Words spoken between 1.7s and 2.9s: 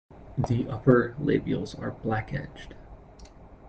are black-edged.